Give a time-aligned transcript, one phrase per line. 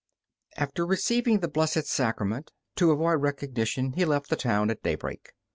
[0.57, 5.33] After receiving the Blessed Sacrament, to avoid recognition he left the town at daybreak.